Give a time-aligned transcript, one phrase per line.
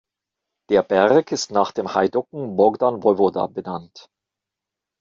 [0.71, 4.09] Der Berg ist nach dem Heiducken Bogdan Wojwoda benannt.